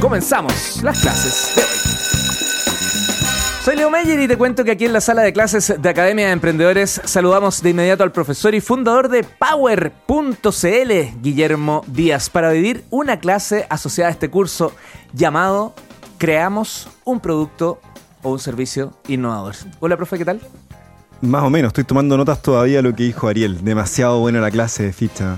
comenzamos 0.00 0.82
las 0.82 1.00
clases 1.00 1.52
de 1.54 1.62
hoy. 1.62 1.68
Soy 3.64 3.76
Leo 3.76 3.90
Meyer 3.90 4.20
y 4.20 4.28
te 4.28 4.36
cuento 4.36 4.64
que 4.64 4.70
aquí 4.72 4.84
en 4.84 4.92
la 4.92 5.00
sala 5.00 5.22
de 5.22 5.32
clases 5.32 5.74
de 5.76 5.88
Academia 5.88 6.26
de 6.26 6.32
Emprendedores 6.32 7.00
saludamos 7.04 7.62
de 7.62 7.70
inmediato 7.70 8.04
al 8.04 8.12
profesor 8.12 8.54
y 8.54 8.60
fundador 8.60 9.08
de 9.08 9.24
Power.cl, 9.24 11.20
Guillermo 11.20 11.84
Díaz, 11.88 12.30
para 12.30 12.52
vivir 12.52 12.84
una 12.90 13.18
clase 13.18 13.66
asociada 13.68 14.08
a 14.08 14.12
este 14.12 14.30
curso 14.30 14.72
llamado 15.12 15.74
Creamos 16.18 16.88
un 17.04 17.20
producto 17.20 17.80
o 18.22 18.30
un 18.30 18.38
servicio 18.38 18.92
innovador. 19.08 19.54
Hola, 19.80 19.96
profe, 19.96 20.16
¿qué 20.16 20.24
tal? 20.24 20.40
Más 21.20 21.42
o 21.42 21.50
menos, 21.50 21.70
estoy 21.70 21.84
tomando 21.84 22.16
notas 22.16 22.40
todavía 22.40 22.76
de 22.76 22.82
lo 22.82 22.94
que 22.94 23.02
dijo 23.02 23.28
Ariel. 23.28 23.64
Demasiado 23.64 24.20
buena 24.20 24.40
la 24.40 24.50
clase 24.50 24.84
de 24.84 24.92
ficha. 24.92 25.36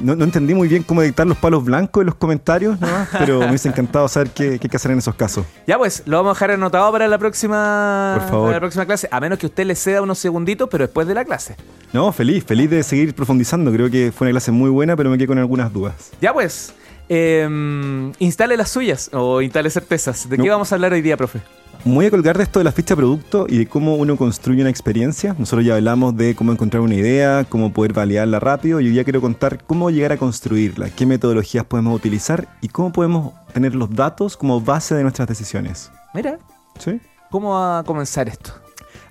No, 0.00 0.12
entendí 0.12 0.54
muy 0.54 0.68
bien 0.68 0.82
cómo 0.82 1.02
dictar 1.02 1.26
los 1.26 1.36
palos 1.36 1.64
blancos 1.64 2.00
en 2.02 2.06
los 2.06 2.14
comentarios, 2.14 2.80
¿no? 2.80 2.88
pero 3.18 3.40
me 3.40 3.48
hubiese 3.48 3.68
encantado 3.68 4.08
saber 4.08 4.30
qué, 4.30 4.58
qué, 4.58 4.60
hay 4.64 4.70
que 4.70 4.76
hacer 4.76 4.90
en 4.90 4.98
esos 4.98 5.14
casos. 5.14 5.44
Ya 5.66 5.78
pues, 5.78 6.02
lo 6.06 6.16
vamos 6.16 6.30
a 6.30 6.34
dejar 6.34 6.52
anotado 6.52 6.90
para 6.92 7.08
la 7.08 7.18
próxima, 7.18 8.16
Por 8.18 8.28
favor. 8.28 8.46
Para 8.46 8.56
la 8.56 8.60
próxima 8.60 8.86
clase, 8.86 9.08
a 9.10 9.20
menos 9.20 9.38
que 9.38 9.46
usted 9.46 9.64
le 9.64 9.74
ceda 9.74 10.02
unos 10.02 10.18
segunditos, 10.18 10.68
pero 10.70 10.84
después 10.84 11.06
de 11.06 11.14
la 11.14 11.24
clase. 11.24 11.56
No, 11.92 12.12
feliz, 12.12 12.44
feliz 12.44 12.70
de 12.70 12.82
seguir 12.82 13.14
profundizando. 13.14 13.72
Creo 13.72 13.90
que 13.90 14.12
fue 14.12 14.26
una 14.26 14.32
clase 14.32 14.50
muy 14.50 14.70
buena, 14.70 14.96
pero 14.96 15.10
me 15.10 15.18
quedé 15.18 15.26
con 15.26 15.38
algunas 15.38 15.72
dudas. 15.72 16.10
Ya 16.20 16.32
pues, 16.32 16.74
eh, 17.08 18.12
instale 18.18 18.56
las 18.56 18.70
suyas 18.70 19.10
o 19.12 19.42
instale 19.42 19.70
certezas. 19.70 20.28
¿De 20.28 20.38
qué 20.38 20.48
vamos 20.48 20.72
a 20.72 20.74
hablar 20.74 20.92
hoy 20.92 21.02
día, 21.02 21.16
profe? 21.16 21.40
Muy 21.84 22.06
a 22.06 22.10
colgar 22.10 22.36
de 22.36 22.44
esto 22.44 22.60
de 22.60 22.64
la 22.64 22.70
ficha 22.70 22.94
producto 22.94 23.46
y 23.48 23.58
de 23.58 23.66
cómo 23.66 23.96
uno 23.96 24.16
construye 24.16 24.60
una 24.60 24.70
experiencia. 24.70 25.34
Nosotros 25.36 25.66
ya 25.66 25.74
hablamos 25.74 26.16
de 26.16 26.36
cómo 26.36 26.52
encontrar 26.52 26.80
una 26.80 26.94
idea, 26.94 27.44
cómo 27.48 27.72
poder 27.72 27.92
validarla 27.92 28.38
rápido 28.38 28.80
y 28.80 28.86
hoy 28.86 28.92
día 28.92 29.02
quiero 29.02 29.20
contar 29.20 29.64
cómo 29.64 29.90
llegar 29.90 30.12
a 30.12 30.16
construirla, 30.16 30.90
qué 30.90 31.06
metodologías 31.06 31.64
podemos 31.64 31.96
utilizar 31.96 32.46
y 32.60 32.68
cómo 32.68 32.92
podemos 32.92 33.32
tener 33.52 33.74
los 33.74 33.90
datos 33.90 34.36
como 34.36 34.60
base 34.60 34.94
de 34.94 35.02
nuestras 35.02 35.26
decisiones. 35.26 35.90
Mira. 36.14 36.38
¿Sí? 36.78 37.00
¿Cómo 37.32 37.50
va 37.54 37.80
a 37.80 37.82
comenzar 37.82 38.28
esto? 38.28 38.52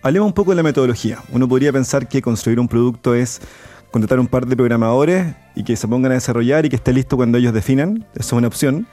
Hablemos 0.02 0.28
un 0.28 0.34
poco 0.34 0.52
de 0.52 0.56
la 0.56 0.64
metodología. 0.64 1.20
Uno 1.34 1.50
podría 1.50 1.74
pensar 1.74 2.08
que 2.08 2.22
construir 2.22 2.58
un 2.58 2.70
producto 2.70 3.14
es 3.14 3.42
contratar 3.92 4.18
un 4.18 4.28
par 4.28 4.46
de 4.46 4.56
programadores 4.56 5.36
y 5.56 5.66
que 5.66 5.76
se 5.76 5.90
pongan 5.90 6.14
a 6.14 6.16
desarrollar 6.16 6.66
y 6.66 6.70
que 6.70 6.78
esté 6.78 6.94
listo 6.94 7.18
cuando 7.18 7.38
ellos 7.38 7.54
definan. 7.54 8.08
Eso 8.14 8.28
es 8.28 8.32
una 8.34 8.48
opción. 8.48 8.88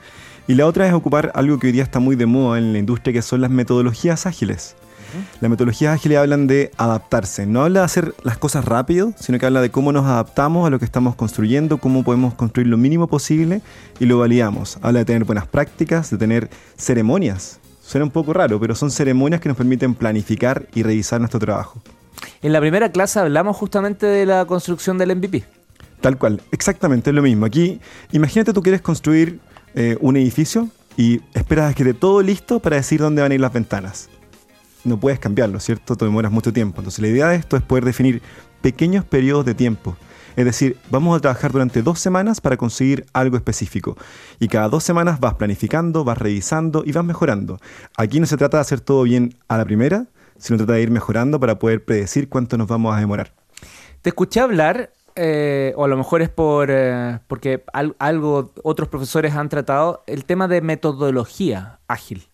Y 0.49 0.55
la 0.55 0.65
otra 0.65 0.87
es 0.87 0.93
ocupar 0.95 1.31
algo 1.35 1.59
que 1.59 1.67
hoy 1.67 1.73
día 1.73 1.83
está 1.83 1.99
muy 1.99 2.15
de 2.15 2.25
moda 2.25 2.57
en 2.57 2.73
la 2.73 2.79
industria, 2.79 3.13
que 3.13 3.21
son 3.21 3.39
las 3.39 3.51
metodologías 3.51 4.25
ágiles. 4.25 4.75
Las 5.41 5.51
metodologías 5.51 5.93
ágiles 5.93 6.17
hablan 6.17 6.47
de 6.47 6.71
adaptarse, 6.75 7.45
no 7.45 7.61
habla 7.61 7.81
de 7.81 7.85
hacer 7.85 8.15
las 8.23 8.39
cosas 8.39 8.65
rápido, 8.65 9.13
sino 9.19 9.37
que 9.37 9.45
habla 9.45 9.61
de 9.61 9.69
cómo 9.69 9.91
nos 9.91 10.07
adaptamos 10.07 10.65
a 10.65 10.71
lo 10.71 10.79
que 10.79 10.85
estamos 10.85 11.13
construyendo, 11.13 11.77
cómo 11.77 12.03
podemos 12.03 12.33
construir 12.33 12.67
lo 12.67 12.77
mínimo 12.77 13.05
posible 13.05 13.61
y 13.99 14.07
lo 14.07 14.17
validamos. 14.17 14.79
Habla 14.81 14.97
de 14.97 15.05
tener 15.05 15.23
buenas 15.23 15.45
prácticas, 15.45 16.09
de 16.09 16.17
tener 16.17 16.49
ceremonias. 16.75 17.59
Suena 17.83 18.05
un 18.05 18.11
poco 18.11 18.33
raro, 18.33 18.59
pero 18.59 18.73
son 18.73 18.89
ceremonias 18.89 19.41
que 19.41 19.49
nos 19.49 19.57
permiten 19.57 19.93
planificar 19.93 20.65
y 20.73 20.81
revisar 20.81 21.19
nuestro 21.19 21.39
trabajo. 21.39 21.79
En 22.41 22.53
la 22.53 22.59
primera 22.59 22.91
clase 22.91 23.19
hablamos 23.19 23.55
justamente 23.55 24.07
de 24.07 24.25
la 24.25 24.45
construcción 24.45 24.97
del 24.97 25.15
MVP. 25.15 25.43
Tal 26.01 26.17
cual, 26.17 26.41
exactamente 26.51 27.11
es 27.11 27.15
lo 27.15 27.21
mismo. 27.21 27.45
Aquí, 27.45 27.79
imagínate 28.11 28.51
tú 28.51 28.63
quieres 28.63 28.81
construir 28.81 29.41
eh, 29.75 29.97
un 30.01 30.17
edificio 30.17 30.69
y 30.97 31.21
esperas 31.33 31.75
que 31.75 31.83
esté 31.83 31.93
todo 31.93 32.21
listo 32.21 32.59
para 32.59 32.75
decir 32.75 32.99
dónde 32.99 33.21
van 33.21 33.31
a 33.31 33.35
ir 33.35 33.41
las 33.41 33.53
ventanas. 33.53 34.09
No 34.83 34.99
puedes 34.99 35.19
cambiarlo, 35.19 35.59
¿cierto? 35.59 35.95
Te 35.95 36.05
demoras 36.05 36.31
mucho 36.31 36.53
tiempo. 36.53 36.81
Entonces 36.81 37.01
la 37.01 37.07
idea 37.07 37.29
de 37.29 37.35
esto 37.35 37.57
es 37.57 37.63
poder 37.63 37.85
definir 37.85 38.21
pequeños 38.61 39.05
periodos 39.05 39.45
de 39.45 39.53
tiempo. 39.53 39.95
Es 40.35 40.45
decir, 40.45 40.77
vamos 40.89 41.17
a 41.17 41.19
trabajar 41.19 41.51
durante 41.51 41.81
dos 41.81 41.99
semanas 41.99 42.39
para 42.39 42.55
conseguir 42.55 43.05
algo 43.13 43.35
específico. 43.35 43.97
Y 44.39 44.47
cada 44.47 44.69
dos 44.69 44.83
semanas 44.83 45.19
vas 45.19 45.33
planificando, 45.33 46.03
vas 46.03 46.17
revisando 46.17 46.83
y 46.85 46.91
vas 46.91 47.03
mejorando. 47.03 47.59
Aquí 47.97 48.19
no 48.19 48.25
se 48.25 48.37
trata 48.37 48.57
de 48.57 48.61
hacer 48.61 48.79
todo 48.79 49.03
bien 49.03 49.35
a 49.47 49.57
la 49.57 49.65
primera, 49.65 50.05
sino 50.37 50.57
trata 50.57 50.73
de 50.73 50.81
ir 50.81 50.91
mejorando 50.91 51.39
para 51.39 51.59
poder 51.59 51.83
predecir 51.83 52.29
cuánto 52.29 52.57
nos 52.57 52.67
vamos 52.67 52.95
a 52.95 52.99
demorar. 52.99 53.33
Te 54.01 54.09
escuché 54.09 54.39
hablar 54.39 54.93
eh, 55.21 55.73
o 55.75 55.83
a 55.83 55.87
lo 55.89 55.97
mejor 55.97 56.21
es 56.21 56.29
por 56.29 56.69
eh, 56.71 57.19
porque 57.27 57.61
algo 57.99 58.53
otros 58.63 58.87
profesores 58.87 59.35
han 59.35 59.49
tratado, 59.49 60.01
el 60.07 60.23
tema 60.23 60.47
de 60.47 60.61
metodología 60.61 61.79
ágil. 61.89 62.29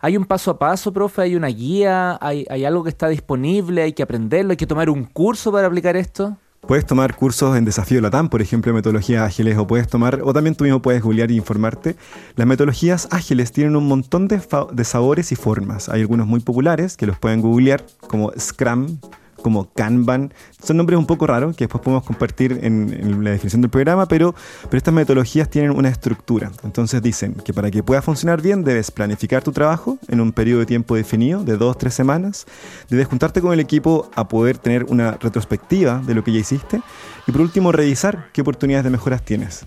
¿Hay 0.00 0.18
un 0.18 0.26
paso 0.26 0.50
a 0.50 0.58
paso, 0.58 0.92
profe? 0.92 1.22
¿Hay 1.22 1.34
una 1.34 1.46
guía? 1.46 2.18
¿Hay, 2.20 2.44
algo 2.66 2.84
que 2.84 2.90
está 2.90 3.08
disponible? 3.08 3.80
¿Hay 3.80 3.94
que 3.94 4.02
aprenderlo? 4.02 4.50
¿Hay 4.50 4.58
que 4.58 4.66
tomar 4.66 4.90
un 4.90 5.04
curso 5.04 5.50
para 5.50 5.66
aplicar 5.66 5.96
esto? 5.96 6.36
Puedes 6.60 6.84
tomar 6.84 7.16
cursos 7.16 7.56
en 7.56 7.64
Desafío 7.64 8.02
Latam, 8.02 8.28
por 8.28 8.42
ejemplo, 8.42 8.74
metodologías 8.74 9.22
ágiles, 9.22 9.56
o 9.56 9.66
puedes 9.66 9.88
tomar, 9.88 10.20
o 10.22 10.34
también 10.34 10.54
tú 10.54 10.64
mismo 10.64 10.82
puedes 10.82 11.02
googlear 11.02 11.30
e 11.30 11.34
informarte. 11.34 11.96
Las 12.34 12.46
metodologías 12.46 13.08
ágiles 13.12 13.50
tienen 13.50 13.76
un 13.76 13.88
montón 13.88 14.28
de, 14.28 14.42
de 14.72 14.84
sabores 14.84 15.32
y 15.32 15.36
formas. 15.36 15.88
Hay 15.88 16.02
algunos 16.02 16.26
muy 16.26 16.40
populares 16.40 16.98
que 16.98 17.06
los 17.06 17.18
pueden 17.18 17.40
googlear, 17.40 17.82
como 18.08 18.30
Scrum, 18.38 18.98
como 19.46 19.72
Kanban. 19.72 20.34
Son 20.60 20.76
nombres 20.76 20.98
un 20.98 21.06
poco 21.06 21.24
raros 21.24 21.54
que 21.54 21.66
después 21.66 21.80
podemos 21.80 22.02
compartir 22.02 22.58
en, 22.62 23.22
la 23.22 23.30
definición 23.30 23.62
del 23.62 23.70
programa, 23.70 24.06
pero, 24.06 24.34
pero 24.64 24.76
estas 24.76 24.92
metodologías 24.92 25.48
tienen 25.48 25.70
una 25.70 25.88
estructura. 25.88 26.50
Entonces 26.64 27.00
dicen 27.00 27.34
que 27.44 27.54
para 27.54 27.70
que 27.70 27.84
pueda 27.84 28.02
funcionar 28.02 28.42
bien 28.42 28.64
debes 28.64 28.90
planificar 28.90 29.44
tu 29.44 29.52
trabajo 29.52 29.98
en 30.08 30.20
un 30.20 30.32
periodo 30.32 30.58
de 30.58 30.66
tiempo 30.66 30.96
definido 30.96 31.44
de 31.44 31.56
dos, 31.56 31.78
tres 31.78 31.94
semanas. 31.94 32.44
Debes 32.90 33.06
juntarte 33.06 33.40
con 33.40 33.52
el 33.52 33.60
equipo 33.60 34.10
a 34.16 34.26
poder 34.26 34.58
tener 34.58 34.82
una 34.88 35.12
retrospectiva 35.12 36.02
de 36.04 36.16
lo 36.16 36.24
que 36.24 36.32
ya 36.32 36.40
hiciste. 36.40 36.82
Y 37.28 37.30
por 37.30 37.40
último, 37.40 37.70
revisar 37.70 38.30
qué 38.32 38.40
oportunidades 38.40 38.82
de 38.82 38.90
mejoras 38.90 39.22
tienes. 39.22 39.64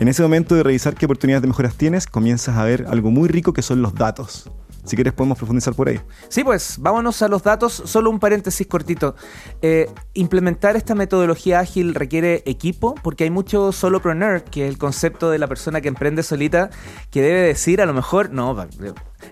En 0.00 0.08
ese 0.08 0.24
momento 0.24 0.56
de 0.56 0.64
revisar 0.64 0.96
qué 0.96 1.04
oportunidades 1.04 1.42
de 1.42 1.48
mejoras 1.48 1.76
tienes, 1.76 2.08
comienzas 2.08 2.56
a 2.56 2.64
ver 2.64 2.86
algo 2.88 3.12
muy 3.12 3.28
rico 3.28 3.52
que 3.52 3.62
son 3.62 3.80
los 3.80 3.94
datos. 3.94 4.50
Si 4.84 4.96
quieres 4.96 5.12
podemos 5.12 5.38
profundizar 5.38 5.74
por 5.74 5.88
ahí. 5.88 6.00
Sí, 6.28 6.44
pues 6.44 6.76
vámonos 6.78 7.20
a 7.22 7.28
los 7.28 7.42
datos. 7.42 7.82
Solo 7.84 8.10
un 8.10 8.18
paréntesis 8.18 8.66
cortito. 8.66 9.14
Eh, 9.62 9.88
implementar 10.14 10.76
esta 10.76 10.94
metodología 10.94 11.60
ágil 11.60 11.94
requiere 11.94 12.42
equipo 12.46 12.94
porque 13.02 13.24
hay 13.24 13.30
mucho 13.30 13.72
solopreneur, 13.72 14.44
que 14.44 14.64
es 14.64 14.70
el 14.70 14.78
concepto 14.78 15.30
de 15.30 15.38
la 15.38 15.46
persona 15.46 15.80
que 15.80 15.88
emprende 15.88 16.22
solita, 16.22 16.70
que 17.10 17.22
debe 17.22 17.40
decir 17.42 17.80
a 17.80 17.86
lo 17.86 17.92
mejor, 17.92 18.30
no, 18.30 18.66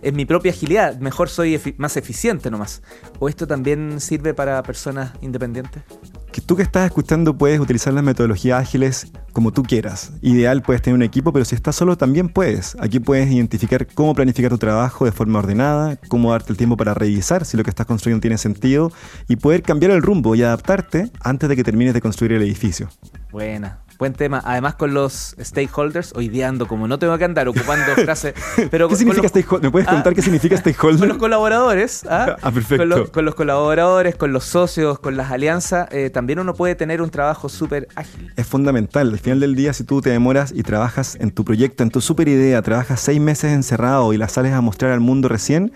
es 0.02 0.12
mi 0.12 0.24
propia 0.26 0.52
agilidad, 0.52 0.98
mejor 0.98 1.28
soy 1.28 1.60
más 1.78 1.96
eficiente 1.96 2.50
nomás. 2.50 2.82
¿O 3.18 3.28
esto 3.28 3.46
también 3.46 4.00
sirve 4.00 4.34
para 4.34 4.62
personas 4.62 5.12
independientes? 5.20 5.82
Que 6.30 6.40
tú 6.40 6.56
que 6.56 6.62
estás 6.62 6.86
escuchando 6.86 7.36
puedes 7.36 7.58
utilizar 7.58 7.92
las 7.92 8.04
metodologías 8.04 8.60
ágiles 8.60 9.10
como 9.32 9.52
tú 9.52 9.62
quieras. 9.62 10.12
Ideal 10.22 10.62
puedes 10.62 10.82
tener 10.82 10.94
un 10.94 11.02
equipo, 11.02 11.32
pero 11.32 11.44
si 11.44 11.54
estás 11.54 11.76
solo 11.76 11.96
también 11.96 12.28
puedes. 12.28 12.76
Aquí 12.80 13.00
puedes 13.00 13.30
identificar 13.30 13.86
cómo 13.86 14.14
planificar 14.14 14.50
tu 14.50 14.58
trabajo 14.58 15.04
de 15.04 15.12
forma 15.12 15.38
ordenada, 15.38 15.96
cómo 16.08 16.32
darte 16.32 16.52
el 16.52 16.56
tiempo 16.56 16.76
para 16.76 16.94
revisar 16.94 17.44
si 17.44 17.56
lo 17.56 17.64
que 17.64 17.70
estás 17.70 17.86
construyendo 17.86 18.20
tiene 18.20 18.38
sentido 18.38 18.92
y 19.28 19.36
poder 19.36 19.62
cambiar 19.62 19.92
el 19.92 20.02
rumbo 20.02 20.34
y 20.34 20.42
adaptarte 20.42 21.10
antes 21.20 21.48
de 21.48 21.56
que 21.56 21.64
termines 21.64 21.94
de 21.94 22.00
construir 22.00 22.32
el 22.32 22.42
edificio. 22.42 22.88
Buena, 23.30 23.80
Buen 23.98 24.12
tema. 24.12 24.40
Además 24.44 24.76
con 24.76 24.94
los 24.94 25.34
stakeholders, 25.42 26.12
hoy 26.14 26.28
día 26.28 26.48
ando 26.48 26.68
como 26.68 26.86
no 26.86 27.00
tengo 27.00 27.18
que 27.18 27.24
andar 27.24 27.48
ocupando 27.48 27.84
frases. 28.04 28.32
Pero 28.70 28.88
¿Qué 28.88 28.94
significa 28.94 29.26
stakeholder? 29.28 29.64
¿Me 29.64 29.72
puedes 29.72 29.88
contar 29.88 30.14
qué 30.14 30.22
significa 30.22 30.56
stakeholder? 30.58 31.00
Con 31.00 31.08
los 31.08 31.18
colaboradores. 31.18 32.06
¿ah? 32.08 32.36
ah 32.40 32.52
perfecto. 32.52 33.10
Con, 33.10 33.24
los 33.24 33.34
colaboradores, 33.34 34.14
con 34.14 34.32
los 34.32 34.44
socios, 34.44 35.00
con 35.00 35.16
las 35.16 35.32
alianzas, 35.32 35.88
eh, 35.90 36.10
también 36.10 36.38
uno 36.38 36.54
puede 36.54 36.76
tener 36.76 37.02
un 37.02 37.10
trabajo 37.10 37.48
súper 37.48 37.88
ágil. 37.96 38.32
Es 38.36 38.46
fundamental. 38.46 39.10
Al 39.10 39.18
final 39.18 39.40
del 39.40 39.56
día, 39.56 39.72
si 39.72 39.82
tú 39.82 40.00
te 40.00 40.10
demoras 40.10 40.52
y 40.54 40.62
trabajas 40.62 41.16
en 41.20 41.32
tu 41.32 41.44
proyecto, 41.44 41.82
en 41.82 41.90
tu 41.90 42.00
super 42.00 42.28
idea, 42.28 42.62
trabajas 42.62 43.00
seis 43.00 43.20
meses 43.20 43.52
encerrado 43.52 44.12
y 44.12 44.16
la 44.16 44.28
sales 44.28 44.52
a 44.52 44.60
mostrar 44.60 44.92
al 44.92 45.00
mundo 45.00 45.28
recién, 45.28 45.72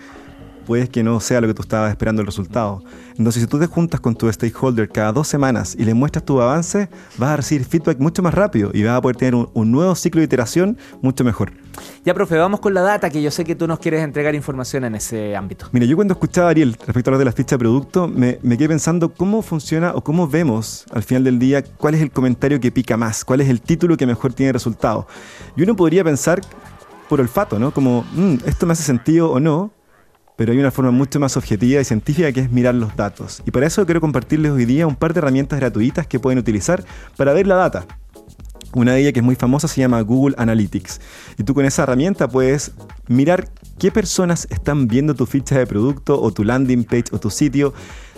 puede 0.63 0.87
que 0.87 1.03
no 1.03 1.19
sea 1.19 1.41
lo 1.41 1.47
que 1.47 1.53
tú 1.53 1.61
estabas 1.61 1.91
esperando 1.91 2.21
el 2.21 2.25
resultado. 2.25 2.83
Entonces, 3.17 3.43
si 3.43 3.47
tú 3.47 3.59
te 3.59 3.67
juntas 3.67 3.99
con 3.99 4.15
tu 4.15 4.31
stakeholder 4.31 4.89
cada 4.89 5.11
dos 5.11 5.27
semanas 5.27 5.75
y 5.77 5.85
le 5.85 5.93
muestras 5.93 6.25
tu 6.25 6.41
avance, 6.41 6.89
vas 7.17 7.29
a 7.31 7.37
recibir 7.37 7.65
feedback 7.65 7.99
mucho 7.99 8.23
más 8.23 8.33
rápido 8.33 8.71
y 8.73 8.83
vas 8.83 8.97
a 8.97 9.01
poder 9.01 9.17
tener 9.17 9.35
un, 9.35 9.71
nuevo 9.71 9.93
ciclo 9.95 10.19
de 10.19 10.25
iteración 10.25 10.77
mucho 11.01 11.23
mejor. 11.23 11.51
Ya, 12.05 12.13
profe, 12.13 12.37
vamos 12.37 12.59
con 12.59 12.73
la 12.73 12.81
data, 12.81 13.09
que 13.09 13.21
yo 13.21 13.31
sé 13.31 13.45
que 13.45 13.55
tú 13.55 13.67
nos 13.67 13.79
quieres 13.79 14.03
entregar 14.03 14.35
información 14.35 14.83
en 14.83 14.95
ese 14.95 15.35
ámbito. 15.35 15.67
Mira, 15.71 15.85
yo 15.85 15.95
cuando 15.95 16.13
escuchaba 16.13 16.47
a 16.47 16.51
Ariel 16.51 16.73
respecto 16.73 17.09
a 17.09 17.13
lo 17.13 17.17
de 17.17 17.25
las 17.25 17.35
fichas 17.35 17.51
de 17.51 17.59
producto, 17.59 18.07
me, 18.07 18.39
me 18.41 18.57
quedé 18.57 18.69
pensando 18.69 19.13
cómo 19.13 19.41
funciona 19.41 19.93
o 19.95 20.03
cómo 20.03 20.27
vemos 20.27 20.85
al 20.91 21.03
final 21.03 21.23
del 21.23 21.39
día 21.39 21.63
cuál 21.63 21.95
es 21.95 22.01
el 22.01 22.11
comentario 22.11 22.59
que 22.59 22.71
pica 22.71 22.97
más, 22.97 23.25
cuál 23.25 23.41
es 23.41 23.49
el 23.49 23.61
título 23.61 23.97
que 23.97 24.05
mejor 24.05 24.33
tiene 24.33 24.53
resultado. 24.53 25.07
Y 25.55 25.63
uno 25.63 25.75
podría 25.75 26.03
pensar 26.03 26.41
por 27.09 27.21
olfato, 27.21 27.59
¿no? 27.59 27.71
Como, 27.71 28.05
mm, 28.13 28.37
¿esto 28.45 28.65
me 28.65 28.73
hace 28.73 28.83
sentido 28.83 29.31
o 29.31 29.39
no? 29.39 29.71
Pero 30.35 30.51
hay 30.51 30.57
una 30.57 30.71
forma 30.71 30.91
mucho 30.91 31.19
más 31.19 31.37
objetiva 31.37 31.81
y 31.81 31.85
científica 31.85 32.31
que 32.31 32.41
es 32.41 32.51
mirar 32.51 32.75
los 32.75 32.95
datos. 32.95 33.41
Y 33.45 33.51
para 33.51 33.67
eso 33.67 33.85
quiero 33.85 34.01
compartirles 34.01 34.51
hoy 34.51 34.65
día 34.65 34.87
un 34.87 34.95
par 34.95 35.13
de 35.13 35.19
herramientas 35.19 35.59
gratuitas 35.59 36.07
que 36.07 36.19
pueden 36.19 36.39
utilizar 36.39 36.83
para 37.17 37.33
ver 37.33 37.47
la 37.47 37.55
data. 37.55 37.85
Una 38.75 38.93
de 38.93 39.01
ellas 39.01 39.13
que 39.13 39.19
es 39.19 39.25
muy 39.25 39.35
famosa 39.35 39.67
se 39.67 39.81
llama 39.81 40.01
Google 40.01 40.35
Analytics. 40.37 40.99
Y 41.37 41.43
tú 41.43 41.53
con 41.53 41.65
esa 41.65 41.83
herramienta 41.83 42.27
puedes 42.27 42.71
mirar 43.07 43.49
qué 43.77 43.91
personas 43.91 44.47
están 44.49 44.87
viendo 44.87 45.13
tu 45.13 45.27
ficha 45.27 45.57
de 45.59 45.67
producto 45.67 46.19
o 46.19 46.31
tu 46.31 46.43
landing 46.43 46.83
page 46.83 47.05
o 47.11 47.19
tu 47.19 47.29
sitio 47.29 47.73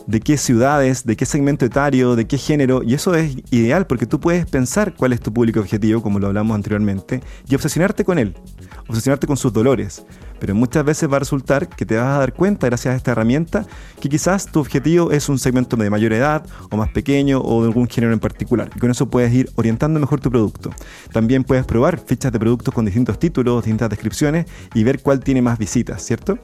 de 0.07 0.19
qué 0.19 0.37
ciudades, 0.37 1.05
de 1.05 1.15
qué 1.15 1.25
segmento 1.25 1.65
etario, 1.65 2.15
de 2.15 2.25
qué 2.25 2.37
género, 2.37 2.83
y 2.83 2.93
eso 2.93 3.15
es 3.15 3.37
ideal 3.51 3.87
porque 3.87 4.05
tú 4.05 4.19
puedes 4.19 4.45
pensar 4.45 4.93
cuál 4.95 5.13
es 5.13 5.19
tu 5.19 5.33
público 5.33 5.59
objetivo, 5.59 6.01
como 6.01 6.19
lo 6.19 6.27
hablamos 6.27 6.55
anteriormente, 6.55 7.21
y 7.47 7.55
obsesionarte 7.55 8.05
con 8.05 8.19
él, 8.19 8.35
obsesionarte 8.87 9.27
con 9.27 9.37
sus 9.37 9.51
dolores. 9.51 10.05
Pero 10.39 10.53
muchas 10.53 10.83
veces 10.83 11.09
va 11.09 11.15
a 11.15 11.19
resultar 11.19 11.69
que 11.69 11.85
te 11.85 11.95
vas 11.95 12.07
a 12.07 12.19
dar 12.19 12.33
cuenta, 12.33 12.67
gracias 12.67 12.93
a 12.93 12.97
esta 12.97 13.11
herramienta, 13.11 13.65
que 13.99 14.09
quizás 14.09 14.45
tu 14.45 14.59
objetivo 14.59 15.11
es 15.11 15.29
un 15.29 15.39
segmento 15.39 15.75
de 15.77 15.89
mayor 15.89 16.13
edad, 16.13 16.45
o 16.69 16.77
más 16.77 16.89
pequeño, 16.89 17.41
o 17.41 17.61
de 17.61 17.69
algún 17.69 17.87
género 17.87 18.13
en 18.13 18.19
particular. 18.19 18.69
Y 18.75 18.79
con 18.79 18.91
eso 18.91 19.09
puedes 19.09 19.33
ir 19.33 19.49
orientando 19.55 19.99
mejor 19.99 20.19
tu 20.19 20.29
producto. 20.29 20.71
También 21.13 21.43
puedes 21.43 21.65
probar 21.65 21.99
fichas 21.99 22.31
de 22.31 22.39
productos 22.39 22.73
con 22.73 22.85
distintos 22.85 23.17
títulos, 23.17 23.63
distintas 23.63 23.89
descripciones, 23.89 24.45
y 24.73 24.83
ver 24.83 25.01
cuál 25.01 25.21
tiene 25.21 25.41
más 25.41 25.57
visitas, 25.57 26.03
¿cierto? 26.03 26.37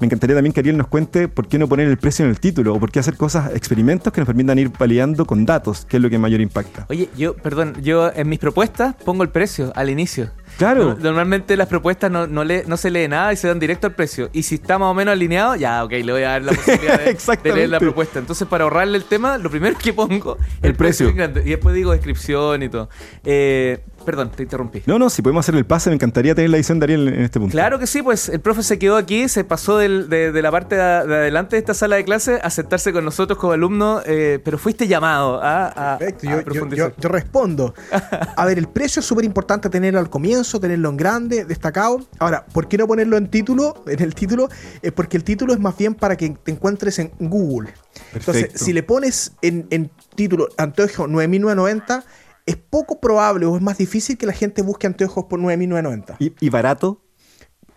Me 0.00 0.06
encantaría 0.06 0.36
también 0.36 0.52
que 0.52 0.60
Ariel 0.60 0.76
nos 0.76 0.86
cuente 0.86 1.26
por 1.26 1.48
qué 1.48 1.58
no 1.58 1.68
poner 1.68 1.88
el 1.88 1.96
precio 1.96 2.24
en 2.24 2.30
el 2.30 2.38
título 2.38 2.74
o 2.74 2.78
por 2.78 2.92
qué 2.92 3.00
hacer 3.00 3.16
cosas, 3.16 3.54
experimentos 3.54 4.12
que 4.12 4.20
nos 4.20 4.26
permitan 4.26 4.58
ir 4.58 4.70
validando 4.78 5.26
con 5.26 5.44
datos, 5.44 5.84
que 5.86 5.96
es 5.96 6.02
lo 6.02 6.08
que 6.08 6.18
mayor 6.18 6.40
impacta. 6.40 6.86
Oye, 6.88 7.08
yo, 7.16 7.34
perdón, 7.34 7.74
yo 7.82 8.12
en 8.14 8.28
mis 8.28 8.38
propuestas 8.38 8.94
pongo 9.04 9.24
el 9.24 9.30
precio 9.30 9.72
al 9.74 9.90
inicio. 9.90 10.30
Claro. 10.56 10.96
Normalmente 11.00 11.56
las 11.56 11.66
propuestas 11.66 12.10
no, 12.10 12.26
no, 12.26 12.44
no 12.44 12.76
se 12.76 12.90
lee 12.90 13.08
nada 13.08 13.32
y 13.32 13.36
se 13.36 13.48
dan 13.48 13.58
directo 13.58 13.88
al 13.88 13.94
precio. 13.94 14.30
Y 14.32 14.44
si 14.44 14.56
está 14.56 14.78
más 14.78 14.86
o 14.86 14.94
menos 14.94 15.12
alineado, 15.12 15.56
ya, 15.56 15.84
ok, 15.84 15.90
le 15.90 16.12
voy 16.12 16.22
a 16.22 16.30
dar 16.30 16.42
la 16.42 16.52
posibilidad 16.54 17.00
de, 17.00 17.52
leer 17.52 17.70
la 17.70 17.80
propuesta. 17.80 18.18
Entonces, 18.18 18.46
para 18.46 18.64
ahorrarle 18.64 18.98
el 18.98 19.04
tema, 19.04 19.36
lo 19.38 19.50
primero 19.50 19.76
que 19.78 19.92
pongo 19.92 20.36
el, 20.62 20.74
precio. 20.74 21.10
y 21.10 21.50
después 21.50 21.74
digo 21.74 21.92
descripción 21.92 22.62
y 22.62 22.68
todo. 22.68 22.88
Eh, 23.24 23.84
Perdón, 24.08 24.30
te 24.34 24.42
interrumpí. 24.42 24.82
No, 24.86 24.98
no, 24.98 25.10
si 25.10 25.20
podemos 25.20 25.44
hacer 25.44 25.54
el 25.54 25.66
pase, 25.66 25.90
me 25.90 25.96
encantaría 25.96 26.34
tener 26.34 26.48
la 26.48 26.56
edición 26.56 26.80
de 26.80 26.84
Ariel 26.84 27.08
en 27.08 27.20
este 27.20 27.38
punto. 27.38 27.52
Claro 27.52 27.78
que 27.78 27.86
sí, 27.86 28.00
pues 28.00 28.30
el 28.30 28.40
profe 28.40 28.62
se 28.62 28.78
quedó 28.78 28.96
aquí, 28.96 29.28
se 29.28 29.44
pasó 29.44 29.76
de, 29.76 30.32
la 30.32 30.50
parte 30.50 30.76
de, 30.76 30.80
adelante 30.80 31.56
de 31.56 31.60
esta 31.60 31.74
sala 31.74 31.96
de 31.96 32.04
clase 32.04 32.40
a 32.42 32.48
sentarse 32.48 32.90
con 32.90 33.04
nosotros 33.04 33.38
como 33.38 33.52
alumno, 33.52 34.00
eh, 34.06 34.40
pero 34.42 34.56
fuiste 34.56 34.88
llamado 34.88 35.40
a, 35.42 35.98
Perfecto, 35.98 36.26
yo, 36.74 36.90
yo, 36.96 37.08
respondo. 37.10 37.74
A 38.36 38.46
ver, 38.46 38.56
el 38.56 38.68
precio 38.68 39.00
es 39.00 39.06
súper 39.06 39.26
importante 39.26 39.68
tenerlo 39.68 40.00
al 40.00 40.08
comienzo, 40.08 40.58
tenerlo 40.58 40.88
en 40.88 40.96
grande, 40.96 41.44
destacado. 41.44 42.00
Ahora, 42.18 42.46
¿por 42.46 42.66
qué 42.66 42.78
no 42.78 42.86
ponerlo 42.86 43.18
en 43.18 43.28
título? 43.28 43.84
En 43.86 44.00
el 44.00 44.14
título, 44.14 44.48
es 44.80 44.92
porque 44.92 45.18
el 45.18 45.24
título 45.24 45.52
es 45.52 45.60
más 45.60 45.76
bien 45.76 45.94
para 45.94 46.16
que 46.16 46.30
te 46.30 46.50
encuentres 46.50 46.98
en 46.98 47.12
Google. 47.18 47.74
Entonces, 48.14 48.52
si 48.54 48.72
le 48.72 48.82
pones 48.82 49.32
en, 49.42 49.66
en 49.68 49.90
título 50.14 50.48
Anteojo 50.56 51.06
9990 51.06 52.04
es 52.48 52.56
poco 52.56 52.98
probable 52.98 53.44
o 53.44 53.56
es 53.56 53.62
más 53.62 53.76
difícil 53.76 54.16
que 54.16 54.24
la 54.24 54.32
gente 54.32 54.62
busque 54.62 54.86
anteojos 54.86 55.24
por 55.24 55.38
9.990. 55.38 56.16
¿Y, 56.18 56.32
¿Y 56.40 56.48
barato? 56.48 57.04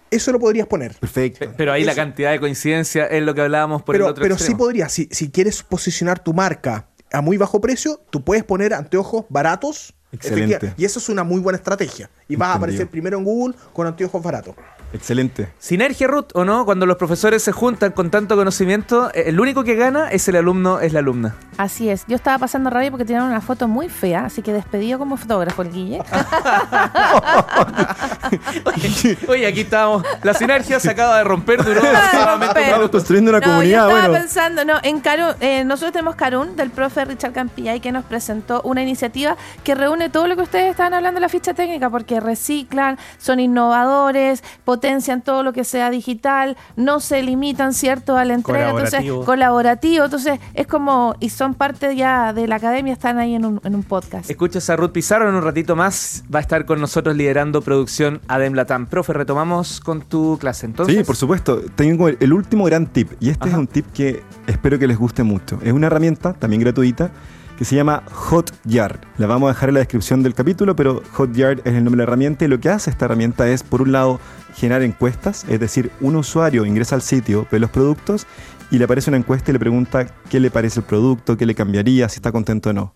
Eso 0.09 0.31
lo 0.31 0.39
podrías 0.39 0.65
poner. 0.65 0.93
Perfecto. 0.95 1.53
Pero 1.57 1.73
ahí 1.73 1.83
la 1.83 1.93
cantidad 1.93 2.31
de 2.31 2.39
coincidencia 2.39 3.05
es 3.05 3.21
lo 3.23 3.33
que 3.33 3.41
hablábamos 3.41 3.83
por 3.83 3.93
pero, 3.93 4.05
el 4.05 4.11
otro 4.11 4.21
Pero 4.23 4.37
sí 4.37 4.55
podrías. 4.55 4.91
Si, 4.91 5.09
si 5.11 5.29
quieres 5.29 5.61
posicionar 5.63 6.19
tu 6.19 6.33
marca 6.33 6.87
a 7.11 7.21
muy 7.21 7.35
bajo 7.35 7.59
precio, 7.59 8.01
tú 8.09 8.23
puedes 8.23 8.45
poner 8.45 8.73
anteojos 8.73 9.25
baratos. 9.27 9.93
Excelente. 10.13 10.73
Y 10.77 10.85
eso 10.85 10.99
es 10.99 11.09
una 11.09 11.25
muy 11.25 11.41
buena 11.41 11.57
estrategia. 11.57 12.09
Y 12.29 12.37
vas 12.37 12.49
a 12.49 12.53
aparecer 12.55 12.89
primero 12.89 13.17
en 13.17 13.25
Google 13.25 13.55
con 13.73 13.87
anteojos 13.87 14.23
baratos. 14.23 14.55
Excelente. 14.93 15.49
Sinergia, 15.57 16.07
Ruth, 16.07 16.27
¿o 16.33 16.43
no? 16.43 16.65
Cuando 16.65 16.85
los 16.85 16.97
profesores 16.97 17.41
se 17.41 17.51
juntan 17.51 17.91
con 17.91 18.11
tanto 18.11 18.35
conocimiento, 18.35 19.09
eh, 19.13 19.23
el 19.27 19.39
único 19.39 19.63
que 19.63 19.75
gana 19.75 20.09
es 20.09 20.27
el 20.27 20.35
alumno, 20.35 20.81
es 20.81 20.91
la 20.91 20.99
alumna. 20.99 21.35
Así 21.57 21.89
es. 21.89 22.05
Yo 22.07 22.15
estaba 22.15 22.37
pasando 22.37 22.69
rabia 22.69 22.91
porque 22.91 23.05
tenían 23.05 23.23
una 23.23 23.39
foto 23.39 23.67
muy 23.67 23.87
fea, 23.87 24.25
así 24.25 24.41
que 24.41 24.51
despedido 24.51 24.99
como 24.99 25.15
fotógrafo 25.15 25.61
el 25.61 25.71
Guille. 25.71 25.99
oye, 29.27 29.47
aquí 29.47 29.61
estamos. 29.61 30.03
La 30.23 30.33
sinergia 30.33 30.79
se 30.79 30.89
acaba 30.89 31.17
de 31.17 31.23
romper 31.23 31.63
duró 31.63 31.81
Estamos 31.81 32.89
construyendo 32.89 33.31
una 33.31 33.39
no, 33.39 33.45
comunidad. 33.45 33.89
Yo 33.89 33.95
estaba 33.95 34.17
pensando, 34.17 34.65
no, 34.65 34.79
en 34.83 34.99
Carun, 34.99 35.35
eh, 35.39 35.63
nosotros 35.63 35.93
tenemos 35.93 36.15
Carun 36.15 36.55
del 36.55 36.71
profe 36.71 37.05
Richard 37.05 37.33
Campillay 37.33 37.79
que 37.79 37.91
nos 37.91 38.05
presentó 38.05 38.61
una 38.63 38.81
iniciativa 38.81 39.37
que 39.63 39.75
reúne 39.75 40.09
todo 40.09 40.27
lo 40.27 40.35
que 40.35 40.41
ustedes 40.41 40.71
estaban 40.71 40.93
hablando 40.93 41.19
de 41.19 41.21
la 41.21 41.29
ficha 41.29 41.53
técnica, 41.53 41.89
porque 41.89 42.19
reciclan, 42.19 42.97
son 43.17 43.39
innovadores, 43.39 44.43
potencian 44.65 44.80
todo 45.23 45.43
lo 45.43 45.53
que 45.53 45.63
sea 45.63 45.89
digital, 45.89 46.57
no 46.75 46.99
se 46.99 47.23
limitan, 47.23 47.73
¿cierto?, 47.73 48.17
a 48.17 48.25
la 48.25 48.33
entrega, 48.33 48.71
entonces 48.71 49.03
colaborativo, 49.25 50.05
entonces 50.05 50.39
es 50.53 50.67
como, 50.67 51.15
y 51.19 51.29
son 51.29 51.53
parte 51.53 51.95
ya 51.95 52.33
de 52.33 52.47
la 52.47 52.55
academia, 52.55 52.93
están 52.93 53.19
ahí 53.19 53.35
en 53.35 53.45
un, 53.45 53.61
en 53.63 53.75
un 53.75 53.83
podcast. 53.83 54.29
Escuchas 54.29 54.69
a 54.69 54.75
Ruth 54.75 54.91
Pizarro 54.91 55.29
en 55.29 55.35
un 55.35 55.43
ratito 55.43 55.75
más, 55.75 56.23
va 56.33 56.39
a 56.39 56.41
estar 56.41 56.65
con 56.65 56.81
nosotros 56.81 57.15
liderando 57.15 57.61
producción 57.61 58.21
Adem 58.27 58.53
Latam. 58.53 58.87
Profe, 58.87 59.13
retomamos 59.13 59.79
con 59.79 60.01
tu 60.01 60.37
clase 60.39 60.65
entonces. 60.65 60.95
Sí, 60.95 61.03
por 61.03 61.15
supuesto. 61.15 61.61
Tengo 61.75 62.09
el 62.09 62.33
último 62.33 62.65
gran 62.65 62.87
tip, 62.87 63.11
y 63.19 63.29
este 63.29 63.49
es 63.49 63.55
un 63.55 63.67
tip 63.67 63.85
que 63.93 64.23
espero 64.47 64.79
que 64.79 64.87
les 64.87 64.97
guste 64.97 65.23
mucho. 65.23 65.59
Es 65.63 65.73
una 65.73 65.87
herramienta, 65.87 66.33
también 66.33 66.61
gratuita, 66.61 67.11
que 67.61 67.65
se 67.65 67.75
llama 67.75 68.01
Hotjar. 68.11 69.01
La 69.19 69.27
vamos 69.27 69.47
a 69.47 69.53
dejar 69.53 69.69
en 69.69 69.75
la 69.75 69.81
descripción 69.81 70.23
del 70.23 70.33
capítulo, 70.33 70.75
pero 70.75 71.03
Hotjar 71.13 71.59
es 71.59 71.75
el 71.75 71.83
nombre 71.83 71.91
de 71.91 71.97
la 71.97 72.03
herramienta 72.05 72.43
y 72.43 72.47
lo 72.47 72.59
que 72.59 72.69
hace 72.69 72.89
esta 72.89 73.05
herramienta 73.05 73.47
es, 73.47 73.61
por 73.61 73.83
un 73.83 73.91
lado, 73.91 74.19
generar 74.55 74.81
encuestas, 74.81 75.45
es 75.47 75.59
decir, 75.59 75.91
un 76.01 76.15
usuario 76.15 76.65
ingresa 76.65 76.95
al 76.95 77.03
sitio, 77.03 77.45
ve 77.51 77.59
los 77.59 77.69
productos 77.69 78.25
y 78.71 78.79
le 78.79 78.85
aparece 78.85 79.11
una 79.11 79.17
encuesta 79.17 79.51
y 79.51 79.53
le 79.53 79.59
pregunta 79.59 80.07
qué 80.31 80.39
le 80.39 80.49
parece 80.49 80.79
el 80.79 80.87
producto, 80.87 81.37
qué 81.37 81.45
le 81.45 81.53
cambiaría, 81.53 82.09
si 82.09 82.15
está 82.15 82.31
contento 82.31 82.71
o 82.71 82.73
no. 82.73 82.95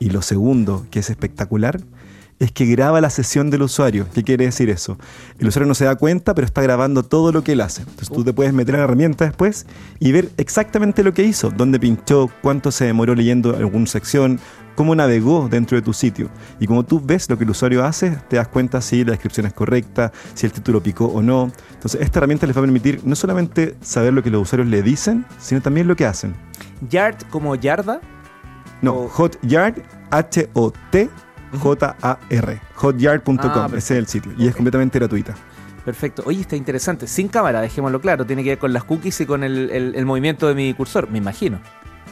Y 0.00 0.10
lo 0.10 0.22
segundo, 0.22 0.88
que 0.90 0.98
es 0.98 1.08
espectacular, 1.08 1.80
es 2.40 2.50
que 2.50 2.64
graba 2.66 3.00
la 3.00 3.10
sesión 3.10 3.50
del 3.50 3.62
usuario. 3.62 4.06
¿Qué 4.12 4.24
quiere 4.24 4.46
decir 4.46 4.70
eso? 4.70 4.98
El 5.38 5.46
usuario 5.46 5.68
no 5.68 5.74
se 5.74 5.84
da 5.84 5.94
cuenta, 5.94 6.34
pero 6.34 6.46
está 6.46 6.62
grabando 6.62 7.02
todo 7.02 7.30
lo 7.30 7.44
que 7.44 7.52
él 7.52 7.60
hace. 7.60 7.82
Entonces 7.82 8.08
tú 8.08 8.24
te 8.24 8.32
puedes 8.32 8.52
meter 8.52 8.74
en 8.74 8.80
la 8.80 8.84
herramienta 8.84 9.26
después 9.26 9.66
y 10.00 10.10
ver 10.10 10.30
exactamente 10.38 11.04
lo 11.04 11.12
que 11.12 11.22
hizo, 11.22 11.50
dónde 11.50 11.78
pinchó, 11.78 12.30
cuánto 12.42 12.72
se 12.72 12.86
demoró 12.86 13.14
leyendo 13.14 13.54
alguna 13.54 13.86
sección, 13.86 14.40
cómo 14.74 14.94
navegó 14.94 15.48
dentro 15.50 15.76
de 15.76 15.82
tu 15.82 15.92
sitio. 15.92 16.30
Y 16.58 16.66
como 16.66 16.82
tú 16.84 16.98
ves 17.04 17.28
lo 17.28 17.36
que 17.36 17.44
el 17.44 17.50
usuario 17.50 17.84
hace, 17.84 18.16
te 18.28 18.36
das 18.36 18.48
cuenta 18.48 18.80
si 18.80 19.04
la 19.04 19.12
descripción 19.12 19.44
es 19.44 19.52
correcta, 19.52 20.10
si 20.32 20.46
el 20.46 20.52
título 20.52 20.82
picó 20.82 21.04
o 21.04 21.20
no. 21.20 21.52
Entonces, 21.74 22.00
esta 22.00 22.20
herramienta 22.20 22.46
les 22.46 22.56
va 22.56 22.60
a 22.60 22.64
permitir 22.64 23.02
no 23.04 23.14
solamente 23.14 23.76
saber 23.82 24.14
lo 24.14 24.22
que 24.22 24.30
los 24.30 24.40
usuarios 24.40 24.70
le 24.70 24.82
dicen, 24.82 25.26
sino 25.38 25.60
también 25.60 25.86
lo 25.86 25.94
que 25.94 26.06
hacen. 26.06 26.34
¿Yard 26.88 27.16
como 27.28 27.54
yarda? 27.54 28.00
No, 28.80 29.10
Hotyard, 29.14 29.82
H-O-T. 30.10 31.10
J-A-R, 31.58 32.60
hotjar.com, 32.76 33.38
ah, 33.42 33.66
ese 33.68 33.94
es 33.94 33.98
el 33.98 34.06
sitio, 34.06 34.32
y 34.36 34.46
es 34.46 34.54
completamente 34.54 34.98
gratuita. 34.98 35.34
Perfecto. 35.84 36.22
Oye, 36.26 36.42
está 36.42 36.56
interesante. 36.56 37.06
Sin 37.06 37.28
cámara, 37.28 37.60
dejémoslo 37.62 38.00
claro. 38.00 38.26
Tiene 38.26 38.44
que 38.44 38.50
ver 38.50 38.58
con 38.58 38.72
las 38.72 38.84
cookies 38.84 39.22
y 39.22 39.26
con 39.26 39.42
el 39.42 40.04
movimiento 40.04 40.46
de 40.46 40.54
mi 40.54 40.74
cursor, 40.74 41.10
me 41.10 41.18
imagino. 41.18 41.58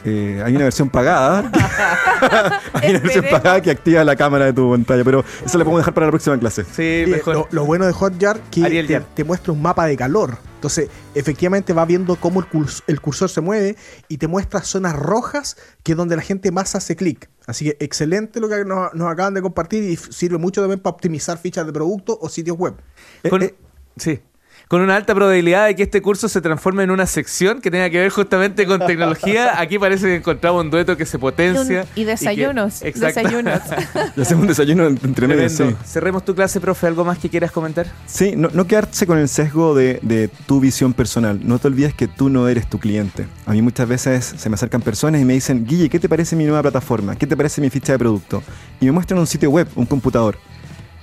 Eh, 0.05 0.41
hay 0.45 0.55
una 0.55 0.65
versión 0.65 0.89
pagada. 0.89 1.51
hay 2.73 2.91
una 2.91 2.99
versión 2.99 3.25
pagada 3.29 3.61
que 3.61 3.71
activa 3.71 4.03
la 4.03 4.15
cámara 4.15 4.45
de 4.45 4.53
tu 4.53 4.71
pantalla, 4.71 5.03
pero 5.03 5.23
eso 5.45 5.57
lo 5.57 5.63
podemos 5.65 5.81
dejar 5.81 5.93
para 5.93 6.07
la 6.07 6.11
próxima 6.11 6.37
clase. 6.39 6.63
Sí, 6.63 7.09
mejor. 7.09 7.47
Lo, 7.51 7.65
bueno 7.65 7.85
de 7.85 7.93
Hotjar 7.93 8.39
que 8.51 9.03
te, 9.15 9.23
muestra 9.23 9.53
un 9.53 9.61
mapa 9.61 9.85
de 9.85 9.97
calor. 9.97 10.37
Entonces, 10.55 10.89
efectivamente 11.15 11.71
va 11.73 11.85
viendo 11.85 12.15
cómo 12.17 12.43
el, 12.87 12.99
cursor 13.01 13.29
se 13.29 13.41
mueve 13.41 13.77
y 14.09 14.17
te 14.17 14.27
muestra 14.27 14.61
zonas 14.61 14.95
rojas 14.95 15.55
que 15.83 15.93
es 15.93 15.97
donde 15.97 16.15
la 16.15 16.21
gente 16.21 16.51
más 16.51 16.75
hace 16.75 16.95
clic. 16.95 17.29
Así 17.47 17.65
que 17.65 17.77
excelente 17.79 18.39
lo 18.39 18.49
que 18.49 18.65
nos, 18.65 18.91
acaban 19.09 19.33
de 19.33 19.41
compartir 19.41 19.83
y 19.83 19.95
sirve 19.95 20.37
mucho 20.37 20.61
también 20.61 20.79
para 20.79 20.93
optimizar 20.93 21.37
fichas 21.37 21.65
de 21.65 21.73
producto 21.73 22.17
o 22.21 22.29
sitios 22.29 22.57
web. 22.57 22.75
Eh, 23.23 23.29
eh, 23.41 23.55
sí 23.97 24.21
con 24.69 24.81
una 24.81 24.95
alta 24.95 25.15
probabilidad 25.15 25.65
de 25.65 25.75
que 25.75 25.81
este 25.81 25.99
curso 25.99 26.29
se 26.29 26.41
transforme 26.41 26.83
en 26.83 26.91
una 26.91 27.07
sección 27.07 27.59
que 27.59 27.71
tenga 27.71 27.89
que 27.89 27.97
ver 27.97 28.11
justamente 28.11 28.67
con 28.67 28.79
tecnología. 28.85 29.59
Aquí 29.59 29.79
parece 29.79 30.05
que 30.05 30.15
encontramos 30.17 30.63
un 30.63 30.69
dueto 30.69 30.95
que 30.95 31.07
se 31.07 31.17
potencia. 31.17 31.87
Y, 31.95 32.03
desayunos. 32.03 32.83
Y 32.83 32.91
desayunos. 32.91 33.61
hacemos 34.15 34.43
un 34.43 34.47
desayuno 34.47 34.85
entre 34.85 35.27
medio. 35.27 35.49
Cerremos 35.83 36.23
tu 36.23 36.35
clase, 36.35 36.61
profe. 36.61 36.85
¿Algo 36.85 37.03
más 37.03 37.17
que 37.17 37.29
quieras 37.29 37.51
comentar? 37.51 37.87
Sí, 38.05 38.33
no, 38.35 38.49
no 38.53 38.67
quedarse 38.67 39.07
con 39.07 39.17
el 39.17 39.27
sesgo 39.27 39.73
de, 39.73 39.97
de, 40.03 40.29
tu 40.45 40.59
visión 40.59 40.93
personal. 40.93 41.39
No 41.41 41.57
te 41.57 41.67
olvides 41.67 41.95
que 41.95 42.07
tú 42.07 42.29
no 42.29 42.47
eres 42.47 42.69
tu 42.69 42.77
cliente. 42.77 43.25
A 43.47 43.53
mí 43.53 43.63
muchas 43.63 43.87
veces 43.87 44.35
se 44.37 44.49
me 44.49 44.53
acercan 44.53 44.83
personas 44.83 45.19
y 45.19 45.25
me 45.25 45.33
dicen, 45.33 45.65
Guille, 45.65 45.89
¿qué 45.89 45.99
te 45.99 46.07
parece 46.07 46.35
mi 46.35 46.43
nueva 46.43 46.61
plataforma? 46.61 47.15
¿Qué 47.15 47.25
te 47.25 47.35
parece 47.35 47.59
mi 47.59 47.71
ficha 47.71 47.93
de 47.93 47.97
producto? 47.97 48.43
Y 48.79 48.85
me 48.85 48.91
muestran 48.91 49.19
un 49.19 49.25
sitio 49.25 49.49
web, 49.49 49.67
un 49.73 49.87
computador. 49.87 50.37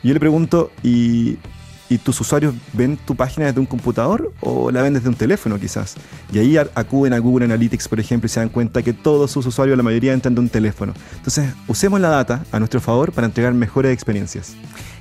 Y 0.04 0.08
yo 0.08 0.14
le 0.14 0.20
pregunto, 0.20 0.70
¿y 0.84 1.36
y 1.88 1.98
tus 1.98 2.20
usuarios 2.20 2.54
ven 2.72 2.96
tu 2.96 3.14
página 3.14 3.46
desde 3.46 3.60
un 3.60 3.66
computador 3.66 4.32
o 4.40 4.70
la 4.70 4.82
ven 4.82 4.94
desde 4.94 5.08
un 5.08 5.14
teléfono 5.14 5.58
quizás. 5.58 5.94
Y 6.32 6.38
ahí 6.38 6.56
acuden 6.56 7.12
a 7.12 7.18
Google 7.18 7.44
Analytics, 7.44 7.88
por 7.88 8.00
ejemplo, 8.00 8.26
y 8.26 8.28
se 8.28 8.40
dan 8.40 8.48
cuenta 8.48 8.82
que 8.82 8.92
todos 8.92 9.30
sus 9.30 9.46
usuarios, 9.46 9.76
la 9.76 9.82
mayoría, 9.82 10.12
entran 10.12 10.34
de 10.34 10.40
un 10.40 10.48
teléfono. 10.48 10.94
Entonces, 11.16 11.52
usemos 11.68 12.00
la 12.00 12.08
data 12.08 12.44
a 12.52 12.58
nuestro 12.58 12.80
favor 12.80 13.12
para 13.12 13.26
entregar 13.26 13.54
mejores 13.54 13.92
experiencias. 13.92 14.54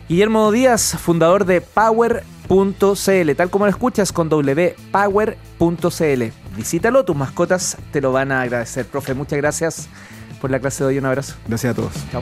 Guillermo 0.08 0.52
Díaz, 0.52 0.96
fundador 1.00 1.46
de 1.46 1.62
Power.cl, 1.62 3.36
tal 3.36 3.50
como 3.50 3.66
lo 3.66 3.72
escuchas 3.72 4.12
con 4.12 4.30
W, 4.30 4.76
Power.cl. 4.92 6.24
Visítalo, 6.56 7.04
tus 7.04 7.16
mascotas 7.16 7.78
te 7.92 8.02
lo 8.02 8.12
van 8.12 8.32
a 8.32 8.42
agradecer. 8.42 8.86
Profe, 8.86 9.14
muchas 9.14 9.38
gracias 9.38 9.88
por 10.40 10.52
la 10.52 10.60
clase 10.60 10.84
de 10.84 10.90
hoy. 10.90 10.98
Un 11.00 11.06
abrazo. 11.06 11.36
Gracias 11.48 11.72
a 11.72 11.76
todos. 11.76 11.94
Chao. 12.12 12.22